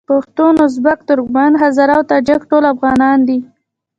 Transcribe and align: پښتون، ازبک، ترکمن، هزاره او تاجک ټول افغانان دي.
پښتون، 0.09 0.53
ازبک، 0.65 0.99
ترکمن، 1.09 1.51
هزاره 1.63 1.93
او 1.97 2.03
تاجک 2.11 2.41
ټول 2.49 2.63
افغانان 2.73 3.19
دي. 3.27 3.37